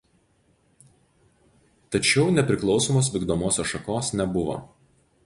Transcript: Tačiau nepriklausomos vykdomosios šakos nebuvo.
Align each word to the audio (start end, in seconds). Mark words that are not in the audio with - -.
Tačiau 1.95 2.33
nepriklausomos 2.37 3.11
vykdomosios 3.17 3.73
šakos 3.75 4.11
nebuvo. 4.23 4.57